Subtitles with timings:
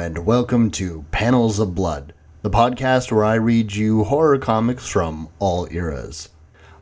[0.00, 5.28] and welcome to Panels of Blood, the podcast where I read you horror comics from
[5.38, 6.30] all eras.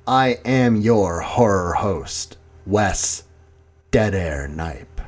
[0.07, 3.25] I am your horror host, Wes
[3.91, 5.01] Dead Air Knipe.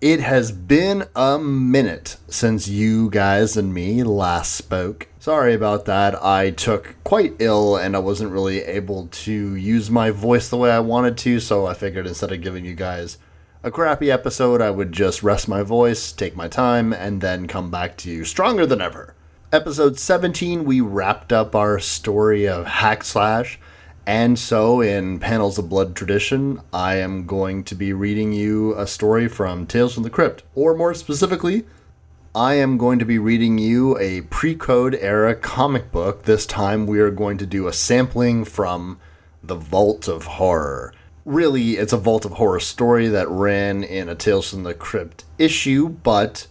[0.00, 5.06] It has been a minute since you guys and me last spoke.
[5.20, 6.20] Sorry about that.
[6.24, 10.72] I took quite ill and I wasn't really able to use my voice the way
[10.72, 13.18] I wanted to, so I figured instead of giving you guys
[13.66, 17.68] a crappy episode, I would just rest my voice, take my time, and then come
[17.68, 19.16] back to you stronger than ever.
[19.52, 23.58] Episode 17, we wrapped up our story of Hack Slash,
[24.06, 28.86] and so in Panels of Blood tradition, I am going to be reading you a
[28.86, 31.64] story from Tales from the Crypt, or more specifically,
[32.36, 36.22] I am going to be reading you a pre code era comic book.
[36.22, 39.00] This time we are going to do a sampling from
[39.42, 40.94] The Vault of Horror.
[41.26, 45.24] Really, it's a Vault of Horror story that ran in a Tales from the Crypt
[45.38, 46.46] issue, but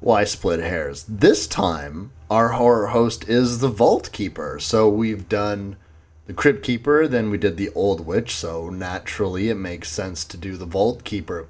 [0.00, 1.04] why split hairs?
[1.06, 4.58] This time, our horror host is the Vault Keeper.
[4.58, 5.76] So we've done
[6.26, 10.38] the Crypt Keeper, then we did the Old Witch, so naturally it makes sense to
[10.38, 11.46] do the Vault Keeper.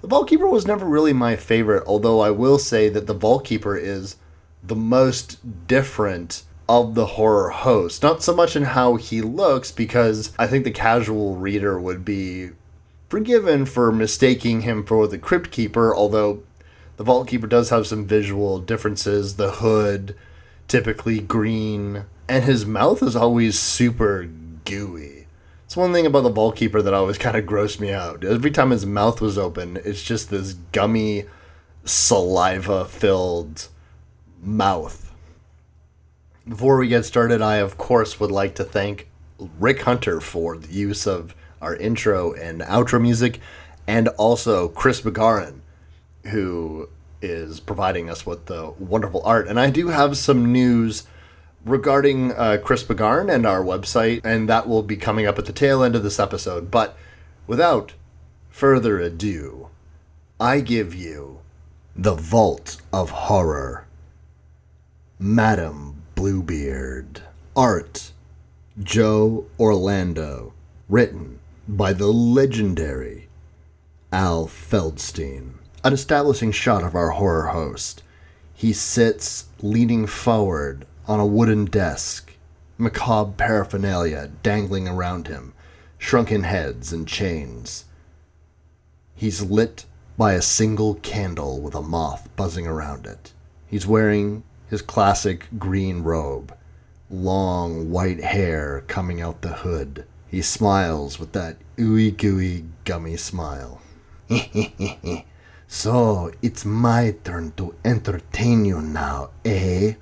[0.00, 3.44] The Vault Keeper was never really my favorite, although I will say that the Vault
[3.44, 4.16] Keeper is
[4.60, 8.02] the most different of the horror host.
[8.02, 12.50] Not so much in how he looks, because I think the casual reader would be
[13.08, 16.42] forgiven for mistaking him for the Crypt Keeper, although
[16.96, 19.36] the Vault Keeper does have some visual differences.
[19.36, 20.16] The hood,
[20.66, 24.28] typically green, and his mouth is always super
[24.64, 25.26] gooey.
[25.64, 28.24] It's one thing about the Vault Keeper that always kind of grossed me out.
[28.24, 31.24] Every time his mouth was open, it's just this gummy,
[31.84, 33.68] saliva filled
[34.42, 35.07] mouth.
[36.48, 39.06] Before we get started, I of course would like to thank
[39.60, 43.38] Rick Hunter for the use of our intro and outro music,
[43.86, 45.60] and also Chris Begarin,
[46.30, 46.88] who
[47.20, 49.46] is providing us with the wonderful art.
[49.46, 51.06] And I do have some news
[51.66, 55.52] regarding uh, Chris Begarin and our website, and that will be coming up at the
[55.52, 56.70] tail end of this episode.
[56.70, 56.96] But
[57.46, 57.92] without
[58.48, 59.68] further ado,
[60.40, 61.40] I give you
[61.94, 63.86] The Vault of Horror.
[65.18, 67.22] Madam Bluebeard.
[67.54, 68.10] Art
[68.82, 70.52] Joe Orlando.
[70.88, 73.28] Written by the legendary
[74.10, 75.52] Al Feldstein.
[75.84, 78.02] An establishing shot of our horror host.
[78.52, 82.32] He sits leaning forward on a wooden desk,
[82.78, 85.52] macabre paraphernalia dangling around him,
[85.98, 87.84] shrunken heads and chains.
[89.14, 89.84] He's lit
[90.16, 93.32] by a single candle with a moth buzzing around it.
[93.68, 96.54] He's wearing his classic green robe,
[97.10, 100.04] long white hair coming out the hood.
[100.28, 103.80] He smiles with that ooey gooey gummy smile.
[105.66, 109.94] so it's my turn to entertain you now, eh?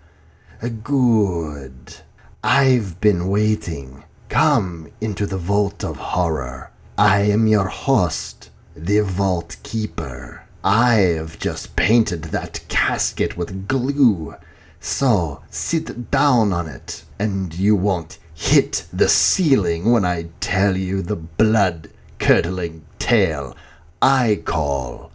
[0.82, 1.96] Good.
[2.42, 4.04] I've been waiting.
[4.28, 6.72] Come into the vault of horror.
[6.98, 10.42] I am your host, the Vault Keeper.
[10.64, 14.34] I've just painted that casket with glue.
[14.80, 21.02] So sit down on it, and you won't hit the ceiling when I tell you
[21.02, 23.56] the blood curdling tale
[24.02, 25.10] I call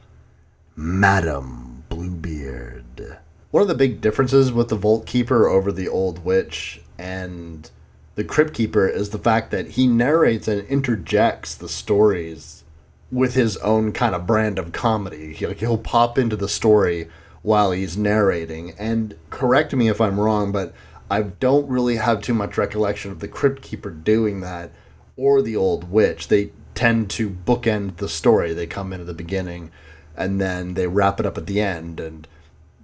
[0.75, 3.19] Madam Bluebeard.
[3.51, 7.69] One of the big differences with the Vault Keeper over the Old Witch and
[8.15, 12.63] the Crypt Keeper is the fact that he narrates and interjects the stories
[13.11, 15.33] with his own kind of brand of comedy.
[15.33, 17.07] He, like, he'll pop into the story
[17.41, 18.73] while he's narrating.
[18.77, 20.73] And correct me if I'm wrong, but
[21.09, 24.71] I don't really have too much recollection of the Crypt Keeper doing that
[25.17, 26.27] or the Old Witch.
[26.27, 28.53] They tend to bookend the story.
[28.53, 29.71] They come in at the beginning
[30.15, 32.27] and then they wrap it up at the end and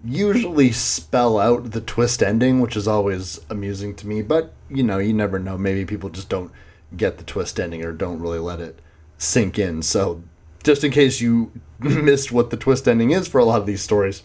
[0.04, 4.22] usually spell out the twist ending, which is always amusing to me.
[4.22, 5.58] But, you know, you never know.
[5.58, 6.52] Maybe people just don't
[6.96, 8.80] get the twist ending or don't really let it
[9.18, 9.82] sink in.
[9.82, 10.24] So,
[10.64, 13.82] just in case you missed what the twist ending is for a lot of these
[13.82, 14.24] stories,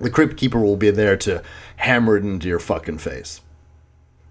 [0.00, 1.42] the Crypt Keeper will be there to
[1.76, 3.40] hammer it into your fucking face.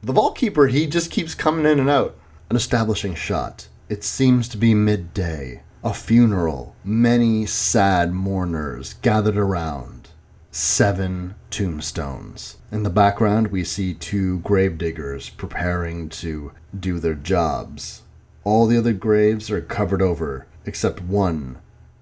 [0.02, 2.16] The Vault Keeper, he just keeps coming in and out.
[2.50, 3.68] An establishing shot.
[3.90, 5.64] It seems to be midday.
[5.84, 10.10] A funeral, many sad mourners gathered around,
[10.52, 12.58] seven tombstones.
[12.72, 18.04] In the background, we see two gravediggers preparing to do their jobs.
[18.44, 21.60] All the other graves are covered over, except one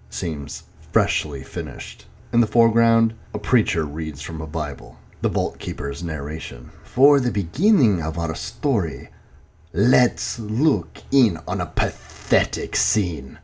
[0.10, 2.06] seems freshly finished.
[2.36, 6.70] In the foreground, a preacher reads from a Bible, the Vault Keeper's narration.
[6.84, 9.08] For the beginning of our story,
[9.72, 13.40] let's look in on a pathetic scene.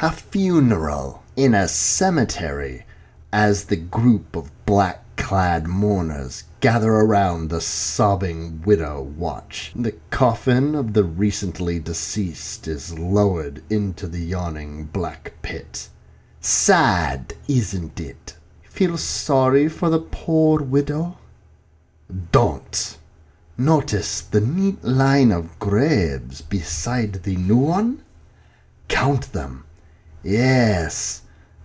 [0.00, 2.86] A funeral in a cemetery
[3.32, 9.72] as the group of black clad mourners gather around the sobbing widow watch.
[9.74, 15.88] The coffin of the recently deceased is lowered into the yawning black pit.
[16.40, 18.36] Sad, isn't it?
[18.62, 21.18] Feel sorry for the poor widow?
[22.30, 22.96] Don't.
[23.56, 28.04] Notice the neat line of graves beside the new one?
[28.86, 29.64] Count them.
[30.22, 31.22] Yes,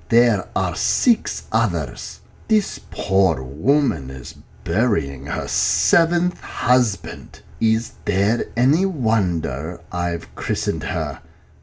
[0.10, 2.22] there are six others.
[2.48, 4.34] This poor woman is
[4.64, 7.42] burying her seventh husband.
[7.62, 11.22] Is there any wonder I've christened her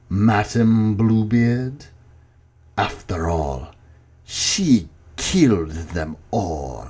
[0.08, 1.86] Madame Bluebeard?
[2.80, 3.74] After all,
[4.24, 4.88] she
[5.18, 6.88] killed them all.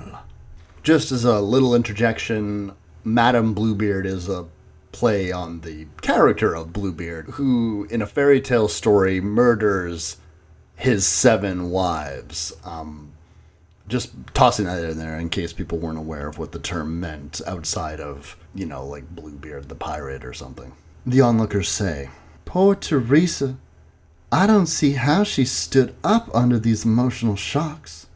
[0.83, 2.71] Just as a little interjection,
[3.03, 4.45] Madame Bluebeard is a
[4.93, 10.15] play on the character of Bluebeard, who, in a fairy tale story, murders
[10.77, 12.53] his seven wives.
[12.63, 13.11] Um,
[13.89, 17.41] just tossing that in there in case people weren't aware of what the term meant
[17.45, 20.71] outside of, you know, like Bluebeard the pirate or something.
[21.05, 22.11] The onlookers say,
[22.45, 23.57] Poor Teresa.
[24.33, 28.07] I don't see how she stood up under these emotional shocks.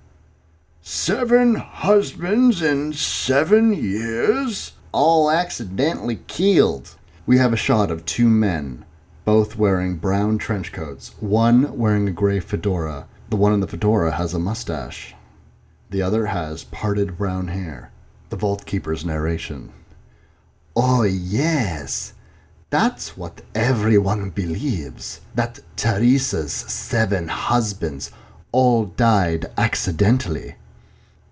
[0.81, 4.73] Seven husbands in seven years?
[4.93, 6.95] All accidentally killed.
[7.25, 8.85] We have a shot of two men,
[9.25, 13.07] both wearing brown trench coats, one wearing a gray fedora.
[13.29, 15.15] The one in the fedora has a mustache.
[15.89, 17.91] The other has parted brown hair.
[18.29, 19.73] The Vault Keeper's narration.
[20.77, 22.13] Oh, yes.
[22.69, 25.21] That's what everyone believes.
[25.33, 28.11] That Teresa's seven husbands
[28.51, 30.55] all died accidentally.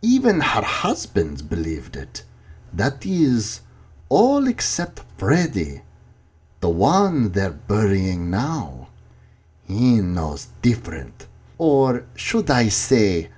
[0.01, 2.23] Even her husbands believed it.
[2.71, 3.61] That is,
[4.09, 5.81] all except Freddy,
[6.59, 8.89] the one they're burying now.
[9.67, 11.27] He knows different.
[11.57, 13.29] Or should I say,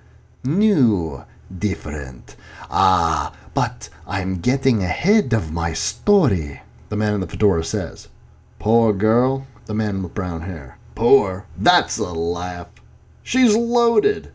[0.44, 1.24] knew
[1.56, 2.36] different.
[2.70, 8.10] Ah, but I'm getting ahead of my story, the man in the fedora says.
[8.60, 10.78] Poor girl, the man with brown hair.
[10.96, 11.46] Poor?
[11.58, 12.68] That's a laugh.
[13.24, 14.32] She's loaded.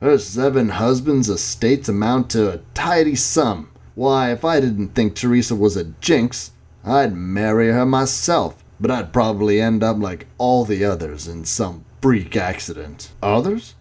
[0.00, 3.70] Her seven husbands' estates amount to a tidy sum.
[3.94, 6.52] Why, if I didn't think Teresa was a jinx,
[6.84, 11.84] I'd marry her myself, but I'd probably end up like all the others in some
[12.02, 13.10] freak accident.
[13.22, 13.74] Others?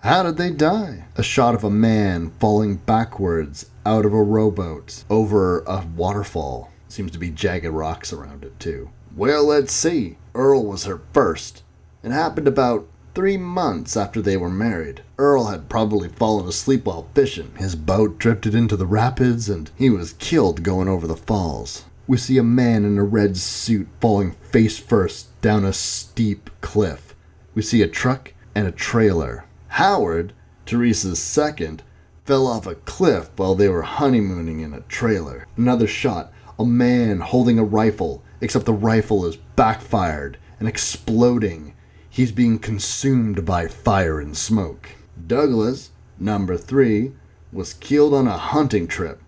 [0.00, 1.04] How did they die?
[1.14, 6.71] A shot of a man falling backwards out of a rowboat over a waterfall.
[6.92, 8.90] Seems to be jagged rocks around it, too.
[9.16, 10.18] Well, let's see.
[10.34, 11.62] Earl was her first.
[12.02, 15.00] It happened about three months after they were married.
[15.16, 17.54] Earl had probably fallen asleep while fishing.
[17.56, 21.86] His boat drifted into the rapids and he was killed going over the falls.
[22.06, 27.14] We see a man in a red suit falling face first down a steep cliff.
[27.54, 29.46] We see a truck and a trailer.
[29.68, 30.34] Howard,
[30.66, 31.82] Teresa's second,
[32.26, 35.46] fell off a cliff while they were honeymooning in a trailer.
[35.56, 36.30] Another shot,
[36.62, 41.74] a man holding a rifle, except the rifle is backfired and exploding.
[42.08, 44.90] He's being consumed by fire and smoke.
[45.26, 47.12] Douglas, number three,
[47.52, 49.20] was killed on a hunting trip.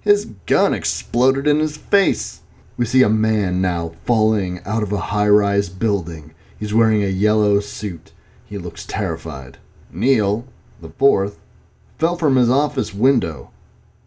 [0.00, 2.40] His gun exploded in his face.
[2.76, 6.34] We see a man now falling out of a high rise building.
[6.58, 8.12] He's wearing a yellow suit.
[8.46, 9.58] He looks terrified.
[9.90, 10.46] Neil,
[10.80, 11.38] the fourth,
[11.98, 13.50] fell from his office window.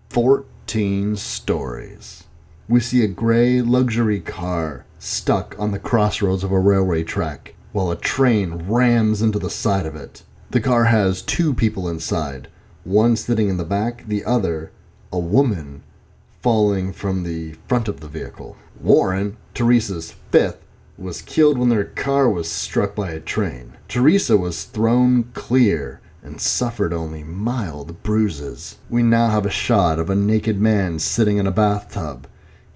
[0.09, 2.22] Fourteen stories.
[2.69, 7.91] We see a gray luxury car stuck on the crossroads of a railway track while
[7.91, 10.23] a train rams into the side of it.
[10.49, 12.47] The car has two people inside,
[12.85, 14.71] one sitting in the back, the other,
[15.11, 15.83] a woman,
[16.41, 18.55] falling from the front of the vehicle.
[18.79, 20.63] Warren, Teresa's fifth,
[20.97, 23.73] was killed when their car was struck by a train.
[23.89, 28.77] Teresa was thrown clear and suffered only mild bruises.
[28.89, 32.27] We now have a shot of a naked man sitting in a bathtub.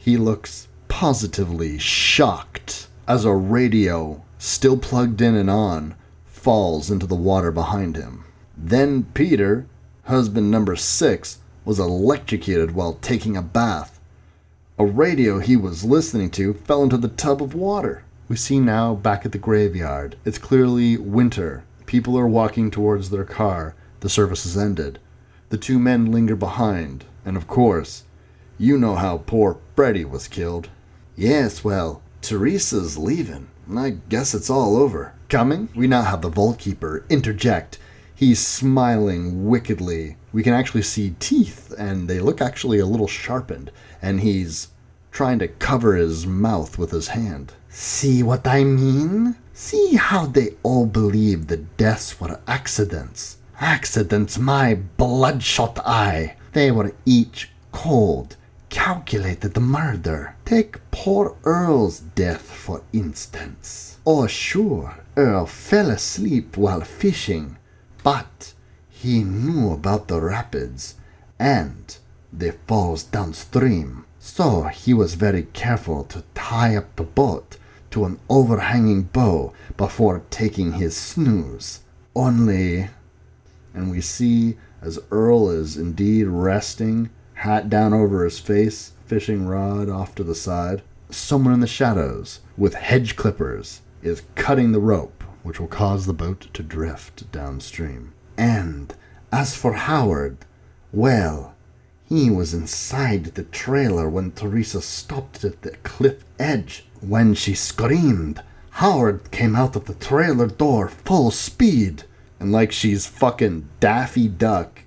[0.08, 5.96] He looks positively shocked as a radio, still plugged in and on,
[6.26, 8.24] falls into the water behind him.
[8.56, 9.68] Then Peter,
[10.04, 14.00] husband number six, was electrocuted while taking a bath.
[14.80, 18.06] A radio he was listening to fell into the tub of water.
[18.30, 20.16] We see now back at the graveyard.
[20.24, 21.66] It's clearly winter.
[21.86, 23.76] People are walking towards their car.
[24.00, 25.00] The service has ended.
[25.50, 28.06] The two men linger behind, and of course,
[28.58, 30.70] you know how poor Freddy was killed.
[31.16, 33.50] Yes, well, Teresa's leaving.
[33.76, 35.14] I guess it's all over.
[35.30, 37.78] Coming, we now have the Vault Keeper interject.
[38.16, 40.18] He's smiling wickedly.
[40.32, 43.72] We can actually see teeth, and they look actually a little sharpened,
[44.02, 44.70] and he's
[45.12, 47.54] trying to cover his mouth with his hand.
[47.70, 49.36] See what I mean?
[49.54, 53.38] See how they all believe the deaths were accidents.
[53.60, 56.38] Accidents, my bloodshot eye.
[56.54, 58.37] They were each cold,
[58.70, 60.36] calculated the murder.
[60.46, 63.98] Take poor Earl's death, for instance.
[64.06, 67.58] Oh, sure, Earl fell asleep while fishing,
[68.04, 68.54] but
[68.90, 70.96] he knew about the rapids
[71.40, 71.98] and
[72.32, 74.06] the falls downstream.
[74.20, 77.58] So he was very careful to tie up the boat
[77.92, 81.82] to an overhanging bough before taking his snooze.
[82.16, 82.90] Only,
[83.74, 89.90] and we see as Earl is indeed resting, hat down over his face, fishing rod
[89.90, 95.24] off to the side, someone in the shadows with hedge clippers is cutting the rope,
[95.44, 98.14] which will cause the boat to drift downstream.
[98.38, 98.94] And
[99.32, 100.38] as for Howard,
[100.92, 101.54] well,
[102.06, 106.86] he was inside the trailer when Teresa stopped at the cliff edge.
[107.02, 108.42] When she screamed,
[108.72, 112.04] Howard came out of the trailer door full speed.
[112.40, 114.84] And like she's fucking Daffy Duck,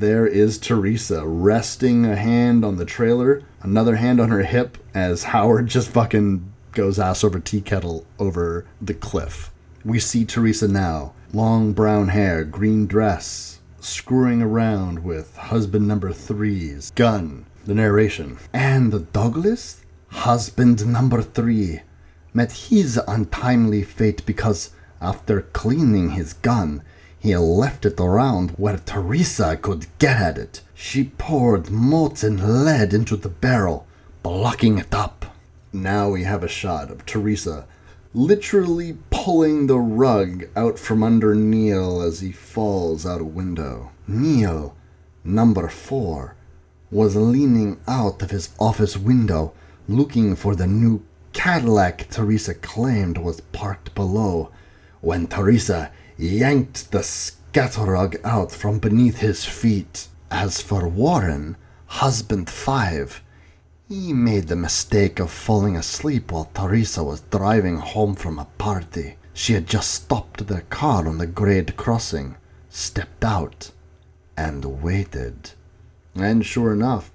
[0.00, 5.24] there is Teresa resting a hand on the trailer, another hand on her hip, as
[5.24, 9.50] Howard just fucking goes ass over tea kettle over the cliff.
[9.84, 16.90] We see Teresa now, long brown hair, green dress, screwing around with husband number three's
[16.92, 17.46] gun.
[17.64, 18.38] The narration.
[18.52, 21.82] And Douglas, husband number three,
[22.32, 24.70] met his untimely fate because
[25.00, 26.82] after cleaning his gun,
[27.24, 30.60] he left it around where Teresa could get at it.
[30.74, 33.86] She poured molten lead into the barrel,
[34.22, 35.34] blocking it up.
[35.72, 37.66] Now we have a shot of Teresa
[38.12, 43.90] literally pulling the rug out from under Neil as he falls out a window.
[44.06, 44.76] Neil,
[45.24, 46.36] number four,
[46.90, 49.54] was leaning out of his office window
[49.88, 51.02] looking for the new
[51.32, 54.50] Cadillac Teresa claimed was parked below
[55.00, 60.08] when Teresa yanked the scatterrug out from beneath his feet.
[60.30, 61.56] As for Warren,
[61.86, 63.22] husband five,
[63.88, 69.16] he made the mistake of falling asleep while Teresa was driving home from a party.
[69.32, 72.36] She had just stopped the car on the grade crossing,
[72.68, 73.70] stepped out,
[74.36, 75.50] and waited.
[76.14, 77.10] And sure enough,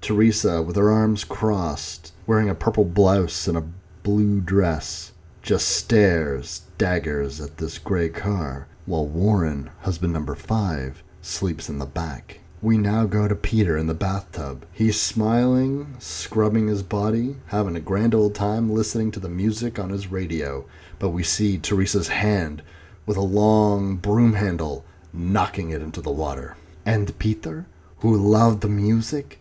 [0.00, 3.68] Teresa, with her arms crossed, wearing a purple blouse and a
[4.02, 11.68] blue dress, just stares daggers at this gray car, while Warren, husband number five, sleeps
[11.68, 12.40] in the back.
[12.62, 14.66] We now go to Peter in the bathtub.
[14.70, 19.88] He's smiling, scrubbing his body, having a grand old time listening to the music on
[19.88, 20.66] his radio.
[20.98, 22.62] But we see Teresa's hand
[23.06, 26.56] with a long broom handle knocking it into the water.
[26.84, 27.66] And Peter,
[28.00, 29.40] who loved music,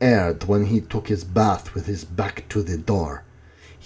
[0.00, 3.24] erred when he took his bath with his back to the door.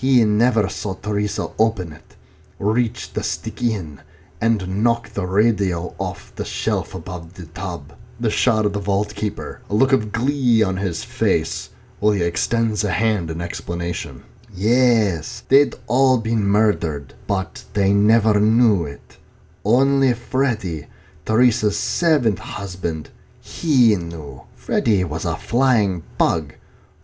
[0.03, 2.17] He never saw Teresa open it,
[2.59, 4.01] reach the stick in,
[4.41, 9.15] and knock the radio off the shelf above the tub the shot of the vault
[9.15, 14.25] keeper, a look of glee on his face, while he extends a hand in explanation.
[14.53, 19.19] Yes, they'd all been murdered, but they never knew it.
[19.65, 20.87] Only Freddy,
[21.25, 24.43] Teresa's seventh husband, he knew.
[24.55, 26.55] Freddy was a flying bug,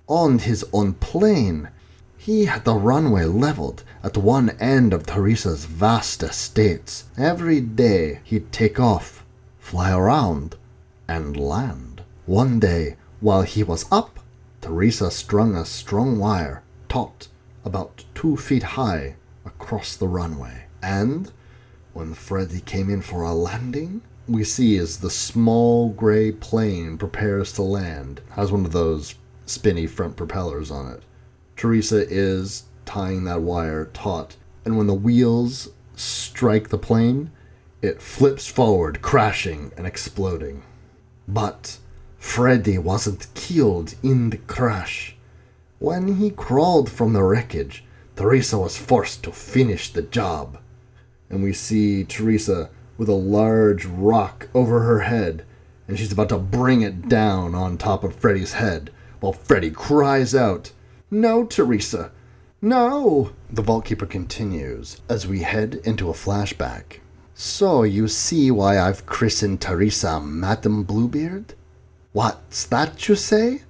[0.09, 1.69] owned his own plane.
[2.21, 7.05] He had the runway leveled at one end of Teresa's vast estates.
[7.17, 9.25] Every day he'd take off,
[9.61, 10.57] fly around,
[11.07, 12.03] and land.
[12.27, 14.19] One day, while he was up,
[14.61, 17.29] Teresa strung a strong wire, taut,
[17.65, 19.15] about two feet high,
[19.47, 20.65] across the runway.
[20.83, 21.31] And
[21.93, 27.53] when Freddy came in for a landing, we see as the small gray plane prepares
[27.53, 29.15] to land, has one of those
[29.47, 31.03] spinny front propellers on it.
[31.59, 37.33] Teresa is tying that wire taut, and when the wheels strike the plane,
[37.83, 40.63] it flips forward, crashing and exploding.
[41.27, 41.79] But
[42.17, 45.17] Freddy wasn't killed in the crash.
[45.81, 47.85] When he crawled from the wreckage,
[48.15, 50.59] Teresa was forced to finish the job.
[51.29, 55.45] And we see Teresa with a large rock over her head,
[55.89, 60.37] and she's about to bring it down on top of Freddy's head, while Freddy cries
[60.37, 60.71] out,
[61.11, 62.13] No, Teresa,
[62.61, 63.33] No!
[63.51, 67.01] The Vault Keeper continues as we head into a flashback.
[67.33, 71.55] So you see why I've christened Teresa Madam Bluebeard?
[72.13, 73.63] What's that you say?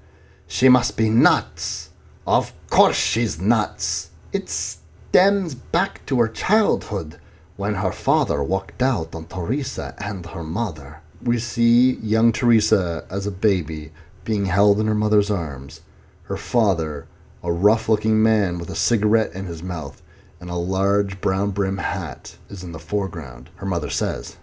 [0.49, 1.91] She must be nuts.
[2.27, 4.11] Of course she's nuts.
[4.33, 7.21] It stems back to her childhood
[7.57, 11.03] when her father walked out on Teresa and her mother.
[11.23, 13.93] We see young Teresa as a baby
[14.25, 15.83] being held in her mother's arms.
[16.25, 17.07] Her father,
[17.43, 20.03] a rough looking man with a cigarette in his mouth
[20.41, 23.51] and a large brown brim hat, is in the foreground.
[23.57, 24.37] Her mother says,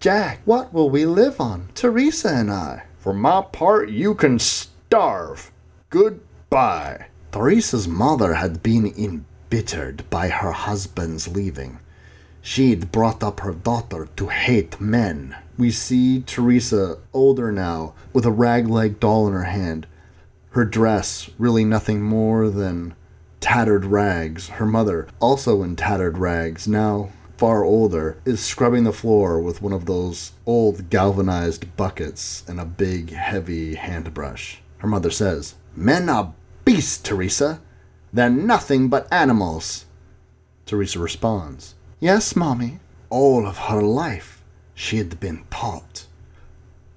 [0.00, 1.68] Jack, what will we live on?
[1.74, 2.84] Teresa and I.
[2.98, 5.50] For my part, you can starve.
[5.90, 7.06] Goodbye.
[7.32, 11.78] Teresa's mother had been embittered by her husband's leaving.
[12.42, 15.36] She'd brought up her daughter to hate men.
[15.58, 19.86] We see Teresa, older now, with a rag like doll in her hand.
[20.50, 22.94] Her dress, really nothing more than
[23.40, 24.48] tattered rags.
[24.48, 29.72] Her mother, also in tattered rags, now far older, is scrubbing the floor with one
[29.72, 34.60] of those old galvanized buckets and a big, heavy hand brush.
[34.78, 37.60] Her mother says, Men are beasts, Teresa.
[38.12, 39.86] They're nothing but animals.
[40.66, 42.80] Teresa responds, Yes, Mommy.
[43.08, 44.42] All of her life,
[44.74, 46.06] she had been taught.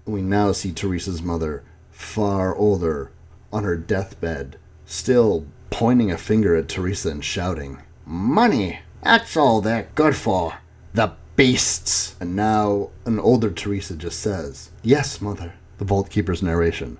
[0.05, 3.11] We now see Teresa's mother, far older,
[3.53, 8.79] on her deathbed, still pointing a finger at Teresa and shouting, Money!
[9.03, 10.55] That's all they're good for.
[10.93, 12.15] The beasts!
[12.19, 15.53] And now an older Teresa just says, Yes, mother.
[15.77, 16.97] The Vault Keeper's narration.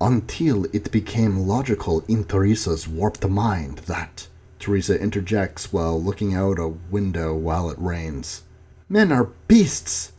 [0.00, 4.28] Until it became logical in Teresa's warped mind that.
[4.58, 8.42] Teresa interjects while looking out a window while it rains.
[8.88, 10.12] Men are beasts!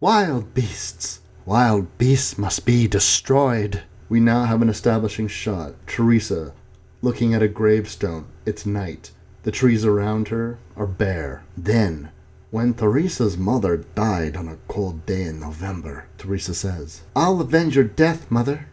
[0.00, 1.20] Wild beasts!
[1.46, 3.82] Wild beasts must be destroyed.
[4.10, 5.74] We now have an establishing shot.
[5.86, 6.52] Teresa
[7.00, 8.26] looking at a gravestone.
[8.44, 9.12] It's night.
[9.44, 11.44] The trees around her are bare.
[11.56, 12.10] Then,
[12.50, 17.84] when Teresa's mother died on a cold day in November, Teresa says, I'll avenge your
[17.84, 18.66] death, mother.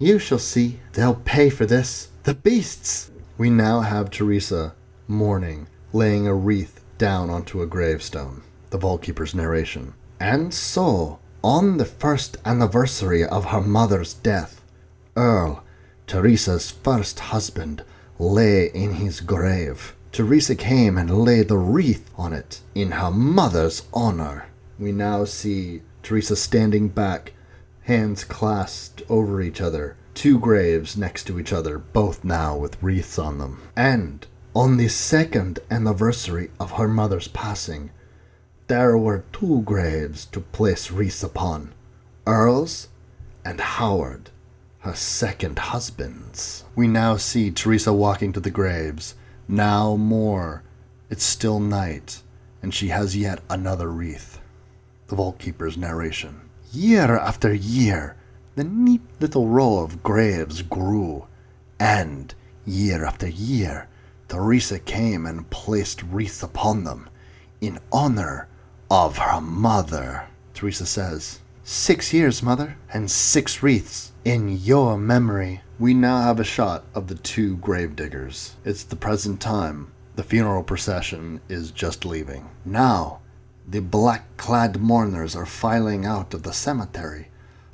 [0.00, 0.80] You shall see.
[0.94, 2.08] They'll pay for this.
[2.24, 3.12] The beasts!
[3.38, 4.74] We now have Teresa
[5.06, 8.42] mourning, laying a wreath down onto a gravestone.
[8.70, 9.94] The Vault Keeper's narration.
[10.18, 14.60] And so, on the first anniversary of her mother's death,
[15.16, 15.64] Earl,
[16.06, 17.82] Teresa's first husband,
[18.18, 19.94] lay in his grave.
[20.12, 24.46] Teresa came and laid the wreath on it in her mother's honor.
[24.78, 27.32] We now see Teresa standing back,
[27.82, 33.18] hands clasped over each other, two graves next to each other, both now with wreaths
[33.18, 33.62] on them.
[33.74, 37.90] And on the second anniversary of her mother's passing,
[38.68, 41.72] there were two graves to place wreaths upon
[42.26, 42.88] Earl's
[43.44, 44.30] and Howard,
[44.86, 46.62] her second husband's.
[46.76, 49.16] We now see Teresa walking to the graves.
[49.48, 50.62] Now more.
[51.10, 52.22] It's still night,
[52.62, 54.40] and she has yet another wreath.
[55.08, 56.40] The Vault Keeper's narration.
[56.72, 58.14] Year after year,
[58.54, 61.26] the neat little row of graves grew,
[61.80, 62.32] and
[62.64, 63.88] year after year,
[64.28, 67.08] Teresa came and placed wreaths upon them
[67.60, 68.46] in honor
[68.88, 70.28] of her mother.
[70.54, 75.62] Teresa says, Six years, mother, and six wreaths in your memory.
[75.80, 78.54] We now have a shot of the two gravediggers.
[78.64, 79.90] It's the present time.
[80.14, 82.48] The funeral procession is just leaving.
[82.64, 83.18] Now,
[83.66, 87.30] the black clad mourners are filing out of the cemetery,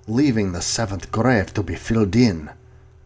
[0.06, 2.48] leaving the seventh grave to be filled in.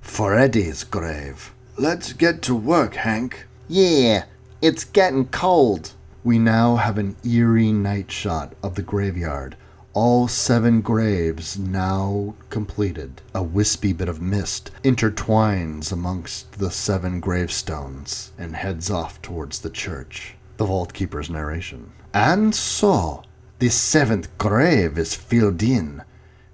[0.00, 1.52] for Eddie's grave.
[1.76, 3.48] Let's get to work, Hank.
[3.66, 4.26] Yeah,
[4.62, 5.94] it's getting cold.
[6.22, 9.56] We now have an eerie night shot of the graveyard.
[9.96, 13.22] All seven graves now completed.
[13.34, 19.70] A wispy bit of mist intertwines amongst the seven gravestones and heads off towards the
[19.70, 20.34] church.
[20.58, 21.92] The Vault Keeper's narration.
[22.12, 23.22] And so,
[23.58, 26.02] the seventh grave is filled in.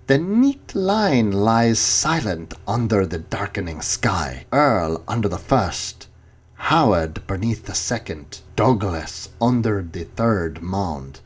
[0.07, 4.47] The neat line lies silent under the darkening sky.
[4.53, 6.07] Earl under the first,
[6.55, 11.19] Howard beneath the second, Douglas under the third mound,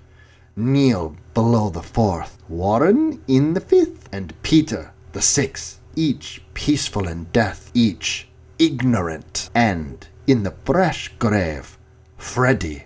[0.58, 7.24] Neil below the fourth, Warren in the fifth, and Peter the sixth, each peaceful in
[7.24, 11.76] death, each ignorant, and in the fresh grave,
[12.16, 12.84] Freddy,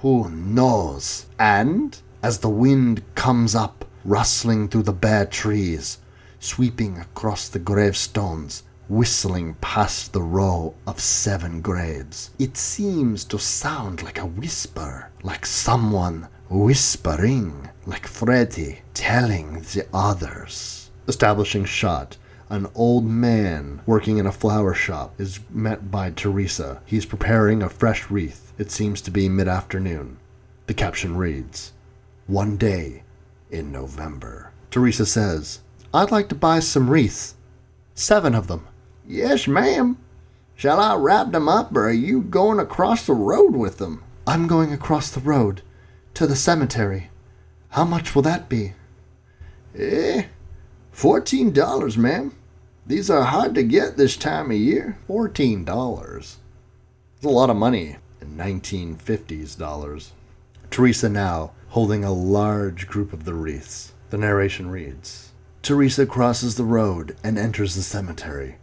[0.00, 1.26] who knows?
[1.38, 5.98] And as the wind comes up, rustling through the bare trees,
[6.40, 12.30] sweeping across the gravestones, whistling past the row of seven graves.
[12.38, 20.90] It seems to sound like a whisper, like someone whispering, like Freddy telling the others.
[21.08, 22.16] Establishing shot
[22.48, 26.82] An old man working in a flower shop is met by Teresa.
[26.84, 28.52] He's preparing a fresh wreath.
[28.58, 30.18] It seems to be mid afternoon.
[30.66, 31.72] The caption reads
[32.26, 33.02] One day
[33.50, 34.52] in November.
[34.70, 35.60] Teresa says,
[35.94, 37.34] I'd like to buy some wreaths.
[37.94, 38.66] Seven of them.
[39.06, 39.98] Yes, ma'am.
[40.54, 44.04] Shall I wrap them up, or are you going across the road with them?
[44.26, 45.62] I'm going across the road
[46.14, 47.10] to the cemetery.
[47.70, 48.72] How much will that be?
[49.76, 50.24] Eh,
[50.90, 52.34] fourteen dollars, ma'am.
[52.86, 54.98] These are hard to get this time of year.
[55.06, 56.38] Fourteen dollars.
[57.16, 60.12] It's a lot of money in 1950s dollars.
[60.70, 63.92] Teresa now holding a large group of the wreaths.
[64.10, 68.56] The narration reads Teresa crosses the road and enters the cemetery.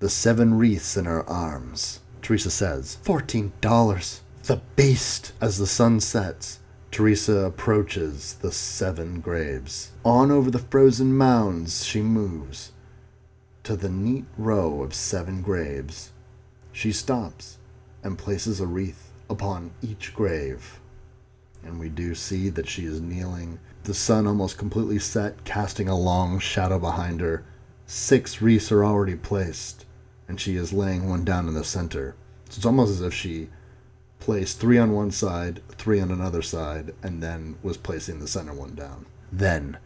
[0.00, 2.00] The seven wreaths in her arms.
[2.20, 4.20] Teresa says, Fourteen dollars.
[4.42, 5.32] The beast!
[5.40, 6.58] As the sun sets,
[6.94, 9.90] Teresa approaches the seven graves.
[10.04, 12.70] On over the frozen mounds she moves
[13.64, 16.12] to the neat row of seven graves.
[16.70, 17.58] She stops
[18.04, 20.78] and places a wreath upon each grave.
[21.64, 25.98] And we do see that she is kneeling, the sun almost completely set, casting a
[25.98, 27.44] long shadow behind her.
[27.86, 29.84] Six wreaths are already placed,
[30.28, 32.14] and she is laying one down in the center.
[32.50, 33.48] So it's almost as if she
[34.24, 38.54] placed three on one side, three on another side, and then was placing the center
[38.54, 39.04] one down.
[39.30, 39.76] Then,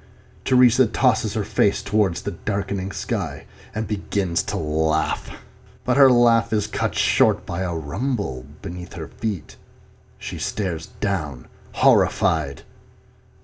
[0.44, 5.42] Teresa tosses her face towards the darkening sky and begins to laugh.
[5.84, 9.56] But her laugh is cut short by a rumble beneath her feet.
[10.18, 12.62] She stares down, horrified.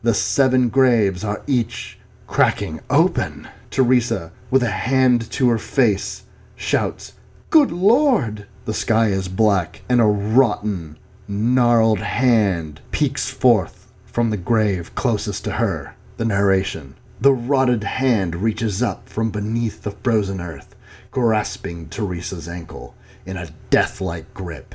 [0.04, 3.48] The seven graves are each cracking open.
[3.72, 6.22] Teresa, with a hand to her face,
[6.54, 7.14] shouts,
[7.54, 8.48] Good Lord!
[8.64, 15.44] The sky is black, and a rotten, gnarled hand peeks forth from the grave closest
[15.44, 15.94] to her.
[16.16, 16.96] The narration.
[17.20, 20.74] The rotted hand reaches up from beneath the frozen earth,
[21.12, 24.74] grasping Teresa's ankle in a death-like grip.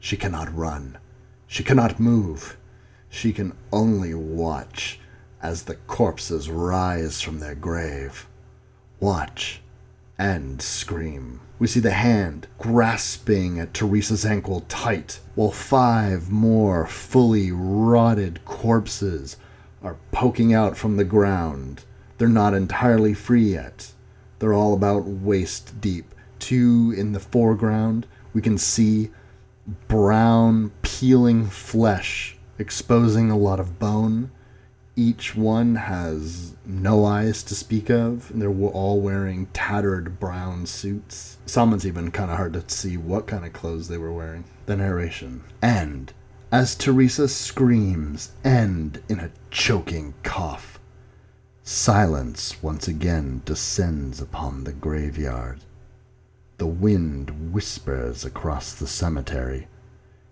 [0.00, 0.98] She cannot run.
[1.46, 2.56] She cannot move.
[3.08, 4.98] She can only watch
[5.40, 8.26] as the corpses rise from their grave.
[8.98, 9.62] Watch
[10.18, 11.40] and scream.
[11.58, 19.38] We see the hand grasping at Teresa's ankle tight, while five more fully rotted corpses
[19.82, 21.84] are poking out from the ground.
[22.18, 23.92] They're not entirely free yet.
[24.38, 26.14] They're all about waist deep.
[26.38, 29.10] Two in the foreground, we can see
[29.88, 34.30] brown, peeling flesh exposing a lot of bone.
[34.98, 41.36] Each one has no eyes to speak of, and they're all wearing tattered brown suits.
[41.44, 44.44] Someone's even kind of hard to see what kind of clothes they were wearing.
[44.64, 45.44] The narration.
[45.60, 46.14] And
[46.50, 50.80] as Teresa screams, end in a choking cough.
[51.62, 55.60] Silence once again descends upon the graveyard.
[56.56, 59.68] The wind whispers across the cemetery,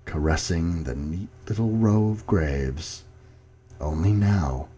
[0.07, 3.03] caressing the neat little row of graves.
[3.81, 4.69] Only now,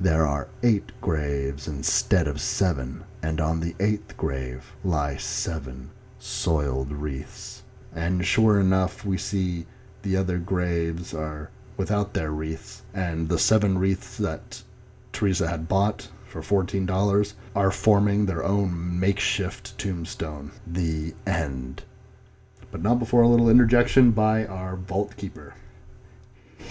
[0.00, 6.90] there are eight graves instead of seven, and on the eighth grave lie seven soiled
[6.92, 7.62] wreaths.
[7.94, 9.66] And sure enough, we see
[10.02, 14.62] the other graves are without their wreaths, and the seven wreaths that
[15.12, 20.50] Teresa had bought for $14 are forming their own makeshift tombstone.
[20.66, 21.82] The end.
[22.70, 25.54] But not before a little interjection by our vault keeper.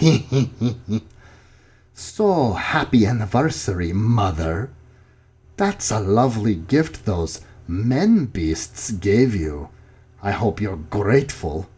[1.94, 4.70] so happy anniversary, mother.
[5.56, 9.68] That's a lovely gift those men beasts gave you.
[10.22, 11.68] I hope you're grateful.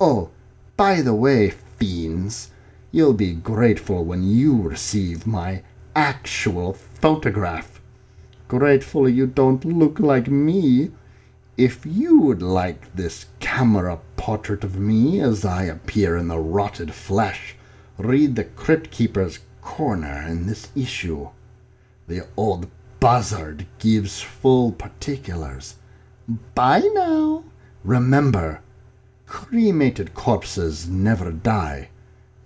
[0.00, 0.30] Oh,
[0.76, 2.50] by the way, fiends,
[2.90, 5.62] you'll be grateful when you receive my
[5.94, 7.80] actual photograph.
[8.48, 10.90] Grateful you don't look like me.
[11.56, 16.92] If you would like this camera portrait of me as I appear in the rotted
[16.92, 17.56] flesh,
[17.98, 21.30] read the Crypt Keeper's corner in this issue.
[22.08, 22.68] The old
[23.00, 25.76] buzzard gives full particulars.
[26.54, 27.44] Bye now.
[27.82, 28.60] Remember,
[29.26, 31.88] cremated corpses never die.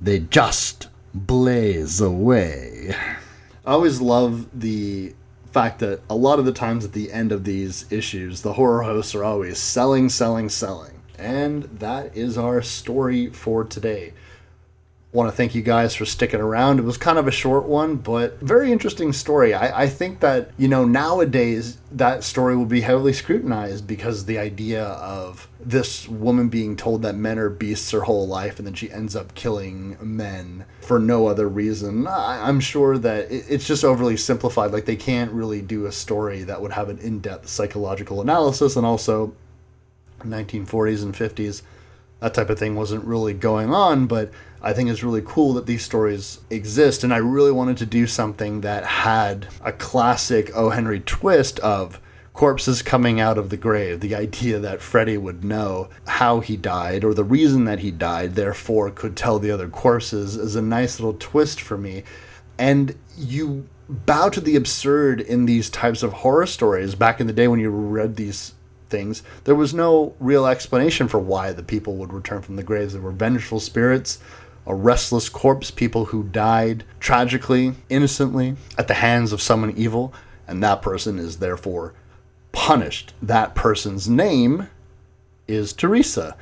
[0.00, 2.94] They just blaze away.
[3.64, 5.14] I always love the
[5.50, 8.82] fact that a lot of the times at the end of these issues, the horror
[8.82, 11.02] hosts are always selling, selling, selling.
[11.18, 14.12] And that is our story for today.
[15.16, 16.78] Want to thank you guys for sticking around.
[16.78, 19.54] It was kind of a short one, but very interesting story.
[19.54, 24.38] I, I think that, you know, nowadays that story will be heavily scrutinized because the
[24.38, 28.74] idea of this woman being told that men are beasts her whole life and then
[28.74, 32.06] she ends up killing men for no other reason.
[32.06, 34.70] I, am sure that it, it's just overly simplified.
[34.70, 38.76] Like they can't really do a story that would have an in depth psychological analysis
[38.76, 39.34] and also
[40.20, 41.62] 1940s and 50s
[42.20, 44.30] that type of thing wasn't really going on, but
[44.62, 47.04] I think it's really cool that these stories exist.
[47.04, 50.70] And I really wanted to do something that had a classic O.
[50.70, 52.00] Henry twist of
[52.32, 54.00] corpses coming out of the grave.
[54.00, 58.34] The idea that Freddy would know how he died or the reason that he died,
[58.34, 62.02] therefore could tell the other corpses, is a nice little twist for me.
[62.58, 67.32] And you bow to the absurd in these types of horror stories back in the
[67.32, 68.52] day when you read these
[68.88, 72.92] things, there was no real explanation for why the people would return from the graves.
[72.92, 74.18] There were vengeful spirits,
[74.66, 80.12] a restless corpse, people who died tragically, innocently, at the hands of someone evil,
[80.48, 81.94] and that person is therefore
[82.52, 83.12] punished.
[83.22, 84.68] That person's name
[85.46, 86.36] is Teresa.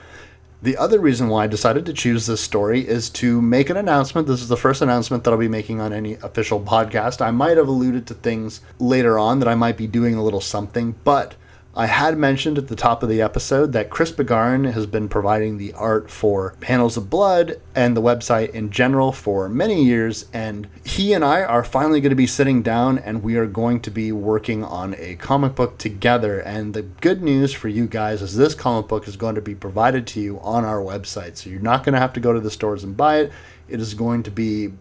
[0.63, 4.27] The other reason why I decided to choose this story is to make an announcement.
[4.27, 7.21] This is the first announcement that I'll be making on any official podcast.
[7.21, 10.41] I might have alluded to things later on that I might be doing a little
[10.41, 11.35] something, but
[11.77, 15.59] I had mentioned at the top of the episode that Chris Begarin has been providing
[15.59, 20.69] the art for Panels of Blood and the website in general for many years, and
[20.85, 23.91] he and I are finally going to be sitting down and we are going to
[23.91, 26.39] be working on a comic book together.
[26.39, 29.57] And the good news for you guys is this comic book is going to be
[29.57, 32.41] provided to you on our website, so you're not going to have to go to
[32.41, 33.33] the stores and buy it.
[33.67, 34.75] It is going to be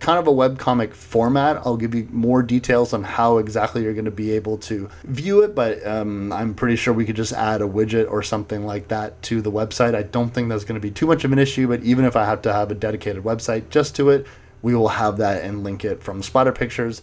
[0.00, 1.58] kind of a webcomic format.
[1.58, 5.42] I'll give you more details on how exactly you're going to be able to view
[5.42, 8.88] it, but um, I'm pretty sure we could just add a widget or something like
[8.88, 9.94] that to the website.
[9.94, 12.16] I don't think that's going to be too much of an issue, but even if
[12.16, 14.26] I have to have a dedicated website just to it,
[14.62, 17.02] we will have that and link it from Splatter Pictures.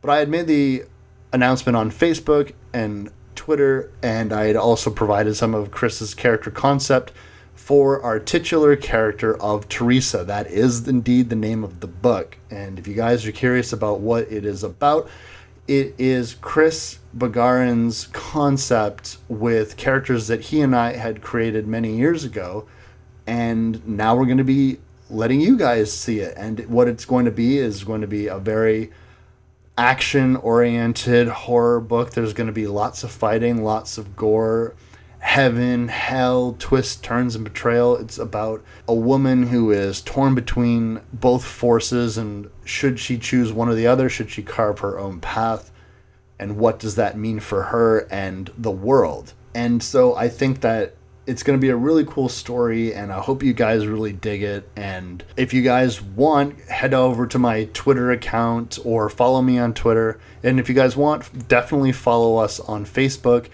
[0.00, 0.84] But I had made the
[1.34, 7.12] announcement on Facebook and Twitter, and I had also provided some of Chris's character concept
[7.60, 10.24] for our titular character of Teresa.
[10.24, 12.36] That is indeed the name of the book.
[12.50, 15.08] And if you guys are curious about what it is about,
[15.68, 22.24] it is Chris Begarin's concept with characters that he and I had created many years
[22.24, 22.66] ago.
[23.24, 26.34] And now we're going to be letting you guys see it.
[26.36, 28.90] And what it's going to be is going to be a very
[29.78, 32.12] action oriented horror book.
[32.12, 34.74] There's going to be lots of fighting, lots of gore
[35.20, 37.96] heaven, hell, twists, turns, and betrayal.
[37.96, 43.68] It's about a woman who is torn between both forces and should she choose one
[43.68, 44.08] or the other?
[44.08, 45.70] Should she carve her own path?
[46.38, 49.34] And what does that mean for her and the world?
[49.54, 50.94] And so I think that
[51.26, 54.42] it's going to be a really cool story and I hope you guys really dig
[54.42, 54.68] it.
[54.74, 59.74] And if you guys want, head over to my Twitter account or follow me on
[59.74, 60.18] Twitter.
[60.42, 63.48] And if you guys want, definitely follow us on Facebook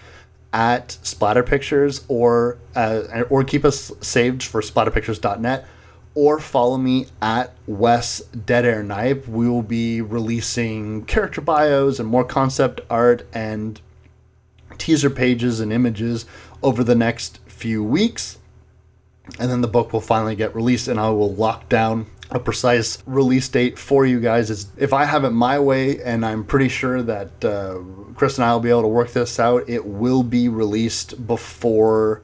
[0.57, 5.67] at Splatter Pictures or uh, or keep us saved for splatterpictures.net
[6.15, 9.27] or follow me at Wes Dead Air Knipe.
[9.27, 13.79] We will be releasing character bios and more concept art and
[14.79, 16.25] teaser pages and images
[16.63, 18.39] over the next few weeks.
[19.39, 23.01] And then the book will finally get released and I will lock down a precise
[23.05, 24.49] release date for you guys.
[24.49, 27.79] Is if I have it my way, and I'm pretty sure that uh,
[28.15, 32.21] Chris and I will be able to work this out, it will be released before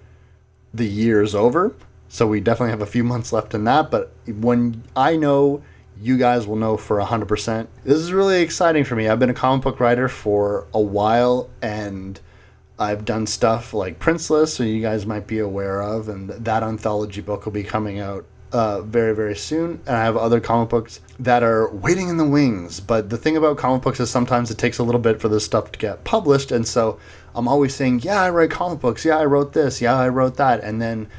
[0.74, 1.74] the year is over.
[2.10, 3.90] So we definitely have a few months left in that.
[3.90, 5.64] But when I know,
[6.00, 7.68] you guys will know for 100%.
[7.84, 9.08] This is really exciting for me.
[9.08, 12.20] I've been a comic book writer for a while, and
[12.78, 17.22] I've done stuff like Princeless, so you guys might be aware of, and that anthology
[17.22, 19.82] book will be coming out uh, very very soon.
[19.86, 22.80] And i have other comic books that are waiting in the wings.
[22.80, 25.44] But the thing about comic books is sometimes it takes a little bit for this
[25.44, 26.52] stuff to get published.
[26.52, 27.00] And so
[27.36, 29.04] i'm always saying yeah i write comic books.
[29.04, 29.82] Yeah i wrote this.
[29.82, 30.64] Yeah i wrote that.
[30.64, 31.10] And then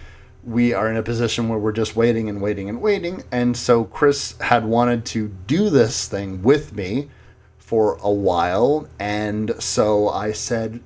[0.45, 3.25] we are in a position where we're just waiting and waiting and waiting.
[3.33, 7.11] And so chris had wanted to do this thing with me
[7.59, 8.89] for a while.
[8.99, 10.81] And so i said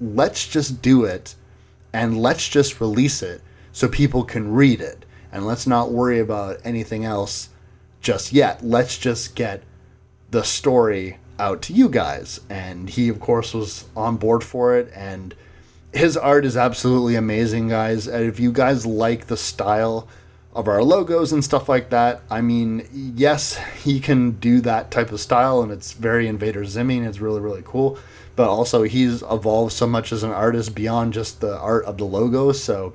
[0.00, 1.34] let's just do it
[1.92, 3.40] and let's just release it
[3.72, 7.48] so people can read it and let's not worry about anything else
[8.00, 8.62] just yet.
[8.64, 9.62] Let's just get
[10.30, 12.40] the story out to you guys.
[12.50, 14.92] And he, of course, was on board for it.
[14.94, 15.34] And
[15.92, 18.06] his art is absolutely amazing, guys.
[18.06, 20.08] And if you guys like the style
[20.54, 25.10] of our logos and stuff like that, I mean, yes, he can do that type
[25.10, 27.98] of style, and it's very Invader Zimmy, and it's really, really cool.
[28.36, 32.04] But also, he's evolved so much as an artist beyond just the art of the
[32.04, 32.52] logo.
[32.52, 32.94] So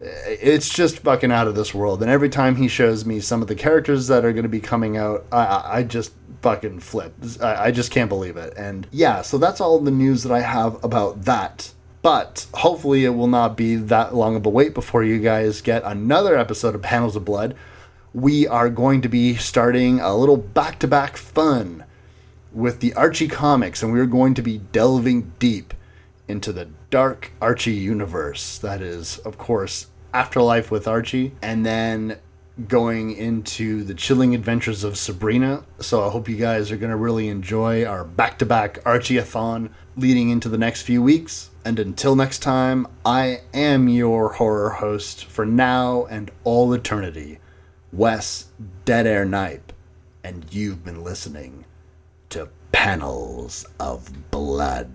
[0.00, 2.02] it's just fucking out of this world.
[2.02, 4.60] And every time he shows me some of the characters that are going to be
[4.60, 7.14] coming out, I, I, just fucking flip.
[7.40, 8.54] I, I just can't believe it.
[8.56, 11.72] And yeah, so that's all the news that I have about that.
[12.02, 15.82] But hopefully, it will not be that long of a wait before you guys get
[15.84, 17.56] another episode of Panels of Blood.
[18.14, 21.84] We are going to be starting a little back to back fun
[22.52, 25.74] with the Archie comics, and we're going to be delving deep
[26.28, 28.58] into the dark Archie universe.
[28.58, 32.18] That is, of course, Afterlife with Archie, and then
[32.68, 35.64] going into the chilling adventures of Sabrina.
[35.78, 39.74] So I hope you guys are going to really enjoy our back to back Archie-a-thon
[39.94, 41.50] leading into the next few weeks.
[41.66, 47.40] And until next time, I am your horror host for now and all eternity,
[47.92, 48.46] Wes
[48.86, 49.72] Dead Air Knipe,
[50.24, 51.66] and you've been listening
[52.30, 54.90] to Panels of Blood.